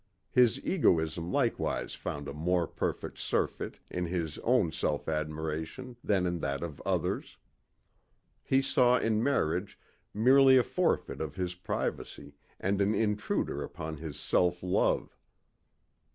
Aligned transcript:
His 0.31 0.59
egoism 0.65 1.31
likewise 1.31 1.93
found 1.93 2.27
a 2.27 2.33
more 2.33 2.65
perfect 2.65 3.19
surfeit 3.19 3.77
in 3.91 4.07
his 4.07 4.39
own 4.39 4.71
self 4.71 5.07
admiration 5.07 5.95
than 6.03 6.25
in 6.25 6.39
that 6.39 6.63
of 6.63 6.81
others. 6.87 7.37
He 8.41 8.63
saw 8.63 8.97
in 8.97 9.21
marriage 9.21 9.79
merely 10.11 10.57
a 10.57 10.63
forfeit 10.63 11.21
of 11.21 11.35
his 11.35 11.53
privacy 11.53 12.33
and 12.59 12.81
an 12.81 12.95
intruder 12.95 13.61
upon 13.61 13.97
his 13.97 14.19
self 14.19 14.63
love. 14.63 15.15